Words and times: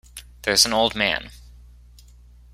There's 0.41 0.65
an 0.65 0.73
old 0.73 0.95
man. 0.95 1.29